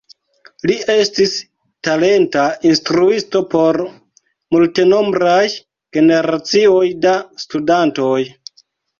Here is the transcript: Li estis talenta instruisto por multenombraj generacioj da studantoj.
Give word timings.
Li 0.69 0.75
estis 0.91 1.31
talenta 1.87 2.45
instruisto 2.69 3.41
por 3.51 3.77
multenombraj 4.55 5.43
generacioj 5.97 6.83
da 7.05 7.13
studantoj. 7.45 8.19